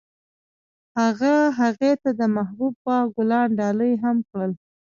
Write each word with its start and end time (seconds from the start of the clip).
هغه 0.99 1.33
هغې 1.59 1.91
ته 2.01 2.09
د 2.19 2.21
محبوب 2.35 2.73
باغ 2.85 3.05
ګلان 3.17 3.47
ډالۍ 3.59 3.93
هم 4.03 4.17
کړل. 4.29 4.51